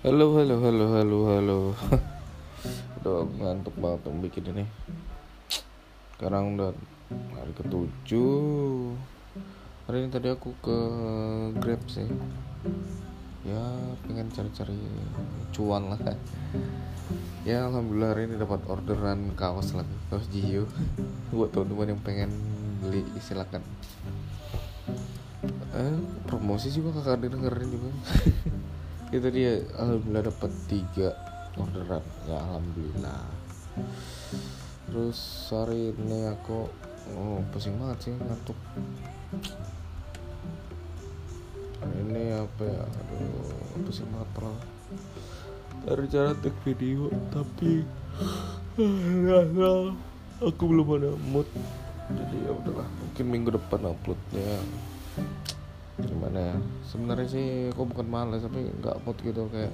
Halo, 0.00 0.32
halo, 0.32 0.64
halo, 0.64 0.96
halo, 0.96 1.18
halo. 1.28 1.58
udah 3.04 3.20
ngantuk 3.36 3.76
banget 3.76 4.00
tuh 4.00 4.16
bikin 4.16 4.44
ini. 4.48 4.64
Sekarang 6.16 6.56
udah 6.56 6.72
hari 7.36 7.52
ketujuh. 7.52 8.96
Hari 9.84 9.96
ini 10.00 10.08
tadi 10.08 10.32
aku 10.32 10.56
ke 10.64 10.78
Grab 11.60 11.84
sih. 11.84 12.08
Ya, 13.44 13.60
pengen 14.08 14.32
cari-cari 14.32 14.80
cuan 15.52 15.92
lah. 15.92 16.00
Ya, 17.44 17.68
alhamdulillah 17.68 18.16
hari 18.16 18.24
ini 18.24 18.40
dapat 18.40 18.64
orderan 18.72 19.36
kaos 19.36 19.76
lagi, 19.76 19.96
kaos 20.08 20.24
Jiu. 20.32 20.64
Buat 21.36 21.52
teman-teman 21.52 21.92
yang 21.92 22.00
pengen 22.00 22.32
beli 22.80 23.04
silakan. 23.20 23.60
Eh, 25.76 25.96
promosi 26.24 26.72
juga 26.72 26.96
kakak 26.96 27.28
dengerin 27.28 27.68
juga. 27.68 27.92
Itu 29.10 29.28
dia. 29.34 29.52
Alhamdulillah 29.74 30.24
dapat 30.30 30.50
tiga 30.70 31.08
orderan 31.58 32.04
ya 32.30 32.38
alhamdulillah. 32.38 33.26
Terus 34.86 35.18
hari 35.50 35.94
ini 35.94 36.30
aku 36.30 36.70
oh 37.18 37.42
pusing 37.50 37.74
banget 37.78 38.10
sih 38.10 38.14
ngantuk. 38.14 38.58
Ini 41.80 42.22
apa 42.38 42.62
ya? 42.62 42.82
Aduh 42.86 43.82
pusing 43.86 44.06
banget 44.14 44.30
pernah 44.34 44.58
dari 45.86 46.06
cara 46.12 46.30
take 46.38 46.60
video 46.66 47.08
tapi 47.34 47.82
aku 50.46 50.62
belum 50.62 50.86
ada 51.02 51.10
mood. 51.30 51.46
Jadi 52.10 52.36
ya 52.42 52.50
udahlah 52.50 52.86
mungkin 52.98 53.24
minggu 53.26 53.50
depan 53.54 53.86
uploadnya 53.86 54.58
gimana 56.04 56.38
ya? 56.52 56.56
Sebenarnya 56.84 57.28
sih 57.28 57.46
aku 57.72 57.88
bukan 57.88 58.06
malas 58.08 58.44
tapi 58.44 58.72
nggak 58.80 58.96
mood 59.04 59.18
gitu 59.20 59.48
kayak 59.52 59.72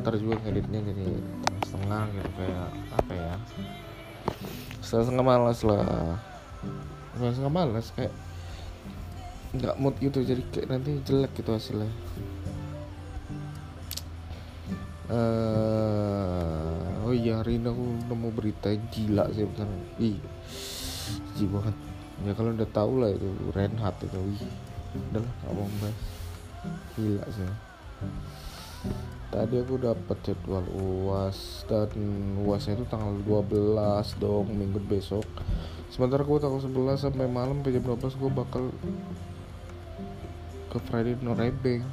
ntar 0.00 0.16
juga 0.16 0.40
ngeditnya 0.40 0.80
jadi 0.88 1.08
setengah 1.68 2.04
gitu 2.16 2.30
kayak 2.40 2.68
apa 2.96 3.12
ya? 3.12 3.34
Setengah 4.80 5.04
setengah 5.08 5.26
malas 5.26 5.58
lah. 5.64 6.16
Setengah 7.12 7.32
setengah 7.36 7.54
malas 7.54 7.86
kayak 7.92 8.14
nggak 9.52 9.76
mood 9.76 9.94
gitu 10.00 10.24
jadi 10.24 10.42
kayak 10.48 10.68
nanti 10.72 10.96
jelek 11.04 11.32
gitu 11.36 11.52
hasilnya. 11.52 11.92
Uh, 15.12 17.04
oh 17.04 17.12
iya 17.12 17.44
hari 17.44 17.60
ini 17.60 17.68
aku 17.68 17.84
nemu 18.08 18.28
berita 18.32 18.72
gila 18.96 19.28
sih 19.28 19.44
bener 19.44 19.68
ih 20.00 20.16
jijik 21.36 21.52
banget. 21.52 21.76
Ya 22.24 22.32
kalau 22.32 22.56
udah 22.56 22.70
tahu 22.72 22.92
lah 23.02 23.10
itu 23.12 23.28
Renhat 23.52 23.98
itu 24.00 24.16
wih 24.16 24.40
udah 24.92 25.20
lah 25.24 25.34
gak 25.44 25.52
mau 25.56 25.68
bahas. 25.80 25.98
Gila 26.94 27.24
sih. 27.32 27.52
Tadi 29.32 29.54
aku 29.64 29.80
dapat 29.80 30.16
jadwal 30.20 30.66
uas 30.76 31.64
dan 31.64 31.88
uasnya 32.44 32.76
itu 32.76 32.84
tanggal 32.92 33.16
12 33.24 34.20
dong 34.20 34.52
minggu 34.52 34.76
besok. 34.84 35.24
Sementara 35.88 36.20
aku 36.20 36.36
tanggal 36.36 36.60
11 36.60 37.00
sampai 37.00 37.24
malam 37.30 37.64
sampai 37.64 37.72
jam 37.72 37.84
12 37.88 38.20
gue 38.20 38.30
bakal 38.32 38.64
ke 40.72 40.78
Friday 40.88 41.16
Norebeng 41.20 41.84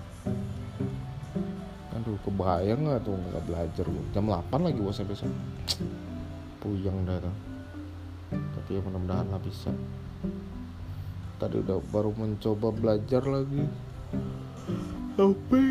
aduh 1.92 2.16
kebayang 2.23 2.88
gak 2.88 3.03
tuh 3.03 3.11
nggak 3.11 3.44
belajar 3.44 3.83
gue 3.83 4.03
jam 4.16 4.23
8 4.27 4.55
lagi 4.59 4.80
uasnya 4.80 5.08
besok. 5.08 5.31
Puyeng 6.59 7.08
dah 7.08 7.23
tuh. 7.23 7.36
Tapi 8.36 8.70
ya 8.75 8.81
mudah-mudahan 8.83 9.27
lah 9.31 9.39
bisa 9.39 9.72
tadi 11.40 11.64
udah 11.64 11.80
baru 11.90 12.12
mencoba 12.14 12.70
belajar 12.76 13.23
lagi. 13.23 13.64
Tapi 15.16 15.64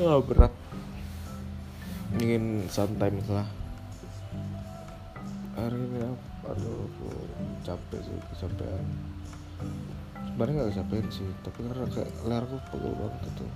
ya 0.00 0.16
berat. 0.24 0.52
Ingin 2.16 2.64
santai 2.72 3.12
lah 3.28 3.44
hari 5.58 5.74
ini 5.74 6.00
aduh 6.46 6.86
aku 6.86 7.10
capek 7.66 8.00
sih 8.00 8.16
kecapean. 8.32 8.86
Sebenarnya 10.14 10.54
nggak 10.54 10.68
kecapean 10.72 11.06
sih 11.10 11.28
tapi 11.42 11.58
karena 11.66 11.86
kayak 11.92 12.10
leherku 12.24 12.56
pegel 12.72 12.92
banget 12.94 13.22
itu. 13.26 13.46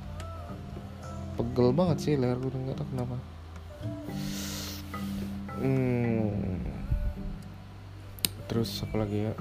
Pegel 1.38 1.68
banget 1.72 1.98
sih 2.02 2.14
leherku 2.18 2.52
nggak 2.52 2.76
tahu 2.76 2.88
kenapa. 2.90 3.16
Hmm 5.62 6.51
terus 8.52 8.84
apa 8.84 9.00
lagi 9.00 9.32
ya 9.32 9.34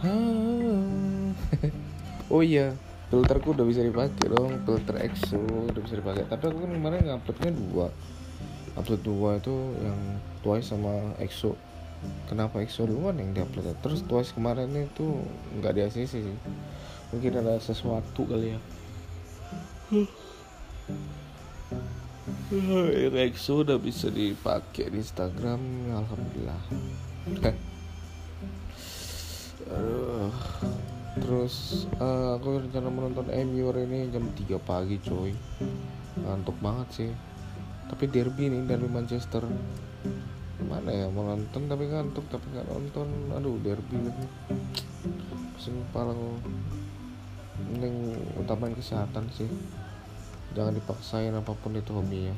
Hmm. 0.00 1.36
oh 2.32 2.40
iya, 2.40 2.72
filterku 3.12 3.52
udah 3.52 3.68
bisa 3.68 3.84
dipakai 3.84 4.32
dong, 4.32 4.64
filter 4.64 4.96
EXO 4.96 5.44
udah 5.68 5.80
bisa 5.84 6.00
dipakai. 6.00 6.24
Tapi 6.24 6.40
aku 6.48 6.64
kan 6.64 6.72
kemarin 6.72 7.04
nguploadnya 7.04 7.52
dua, 7.52 7.86
upload 8.80 9.02
dua 9.04 9.30
itu 9.36 9.52
yang 9.84 10.00
Twice 10.40 10.72
sama 10.72 11.12
EXO. 11.20 11.52
Kenapa 12.32 12.64
EXO 12.64 12.88
duluan 12.88 13.20
yang 13.20 13.36
diupload? 13.36 13.68
Ya? 13.68 13.76
Terus 13.84 14.00
Twice 14.08 14.32
kemarin 14.32 14.72
itu 14.72 15.20
nggak 15.60 15.76
di 15.76 15.84
sih. 16.08 16.24
Mungkin 17.12 17.44
ada 17.44 17.60
sesuatu 17.60 18.24
kali 18.24 18.56
ya. 18.56 18.60
Yang 22.50 23.14
EXO 23.14 23.62
udah 23.62 23.78
bisa 23.78 24.10
dipakai 24.10 24.90
di 24.90 24.98
Instagram 24.98 25.62
alhamdulillah. 25.94 26.62
Aduh. 29.70 30.34
terus 31.10 31.86
uh, 32.02 32.38
aku 32.38 32.58
rencana 32.58 32.90
menonton 32.90 33.30
MU 33.30 33.70
ini 33.70 34.10
jam 34.10 34.26
3 34.34 34.58
pagi 34.66 34.98
coy. 34.98 35.30
Ngantuk 36.26 36.58
banget 36.58 36.88
sih. 36.90 37.10
Tapi 37.86 38.10
derby 38.10 38.50
nih 38.50 38.66
dari 38.66 38.86
Manchester. 38.90 39.46
Mana 40.66 40.90
ya 40.90 41.06
mau 41.06 41.30
nonton 41.30 41.70
tapi 41.70 41.86
ngantuk 41.86 42.26
tapi 42.34 42.50
nggak 42.50 42.66
nonton. 42.66 43.06
Aduh 43.30 43.62
derby 43.62 43.94
lagi. 43.94 44.26
Pusing 45.54 45.86
kepala 45.86 46.18
mending 47.62 48.18
utamain 48.42 48.74
kesehatan 48.74 49.30
sih 49.30 49.46
jangan 50.56 50.74
dipaksain 50.74 51.34
apa 51.34 51.52
pun 51.54 51.76
itu 51.78 51.90
hobinya 51.94 52.34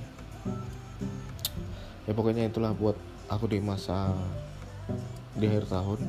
ya 2.03 2.13
pokoknya 2.13 2.51
itulah 2.51 2.75
buat 2.75 2.99
aku 3.31 3.49
di 3.49 3.59
masa 3.63 4.13
di 5.33 5.49
akhir 5.49 5.73
tahun. 5.73 6.01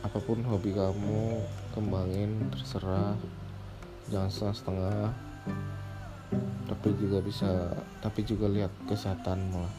Apa 0.00 0.18
pun 0.20 0.40
hobi 0.48 0.72
kamu 0.72 1.44
kembangin 1.76 2.48
terserah. 2.52 3.16
Jangan 4.08 4.30
setengah-setengah. 4.32 5.12
Tapi 6.64 6.88
juga 6.96 7.18
bisa 7.20 7.50
tapi 8.00 8.24
juga 8.24 8.48
lihat 8.48 8.72
kesehatanmu 8.88 9.58
lah. 9.60 9.74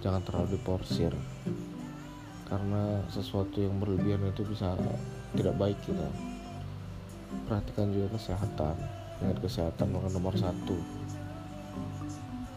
Jangan 0.00 0.24
terlalu 0.24 0.56
diporsir. 0.56 1.12
Karena 2.48 3.04
sesuatu 3.12 3.60
yang 3.60 3.80
berlebihan 3.80 4.24
itu 4.28 4.44
bisa 4.48 4.76
tidak 5.36 5.56
baik 5.60 5.76
kita. 5.84 6.08
Perhatikan 7.44 7.92
juga 7.92 8.16
kesehatan 8.16 9.03
ingat 9.22 9.38
kesehatan 9.38 9.94
nomor 9.94 10.34
satu. 10.34 10.76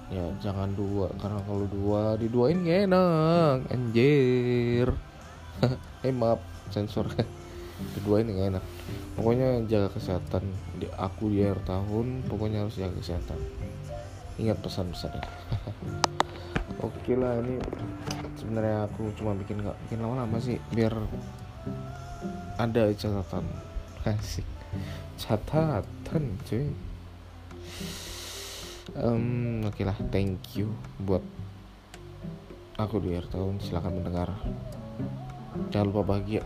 Ya 0.07 0.23
jangan 0.39 0.71
dua 0.71 1.11
karena 1.19 1.43
kalau 1.43 1.67
dua 1.67 2.15
diduain 2.15 2.63
gak 2.63 2.87
enak. 2.87 3.57
Anjir. 3.71 4.89
Eh 6.05 6.13
maaf 6.13 6.39
sensor. 6.71 7.09
Diduain 7.93 8.29
gak 8.29 8.47
enak. 8.55 8.63
Pokoknya 9.19 9.61
jaga 9.67 9.91
kesehatan. 9.91 10.47
Di 10.79 10.87
aku 10.95 11.33
di 11.33 11.43
akhir 11.43 11.67
tahun 11.67 12.23
pokoknya 12.31 12.63
harus 12.65 12.79
jaga 12.79 12.95
kesehatan. 12.95 13.39
Ingat 14.39 14.57
pesan-pesannya. 14.63 15.23
Oke 16.87 17.17
lah 17.17 17.41
ini 17.41 17.57
sebenarnya 18.37 18.85
aku 18.85 19.09
cuma 19.17 19.33
bikin 19.33 19.65
nggak 19.65 19.75
bikin 19.87 19.97
lama-lama 19.97 20.37
sih 20.37 20.61
biar 20.71 20.93
ada 22.61 22.83
catatan. 22.93 23.43
Asik 24.05 24.56
catatan 25.17 26.37
cuy. 26.45 26.67
Um, 28.97 29.61
oke 29.67 29.75
okay 29.75 29.83
lah 29.83 29.97
thank 30.09 30.39
you 30.55 30.71
buat 31.03 31.21
aku 32.79 33.03
di 33.03 33.15
akhir 33.15 33.33
tahun. 33.33 33.59
Silahkan 33.59 33.93
mendengar. 33.93 34.29
Jangan 35.73 35.85
lupa 35.89 36.15
bahagia 36.15 36.45